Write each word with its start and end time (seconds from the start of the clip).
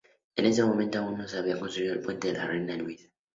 En 0.35 0.47
este 0.47 0.63
momento, 0.63 0.97
aún 0.97 1.19
no 1.19 1.27
se 1.27 1.37
había 1.37 1.59
construido 1.59 1.93
el 1.93 1.99
Puente 2.01 2.29
de 2.31 2.39
la 2.39 2.47
Reina 2.47 2.75
Luisa. 2.75 3.07